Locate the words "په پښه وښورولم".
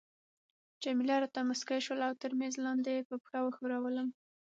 3.09-4.07